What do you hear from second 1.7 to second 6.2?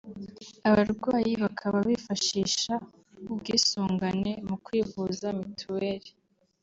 bifashisha ubwisungane mu kwivuza Mitiweli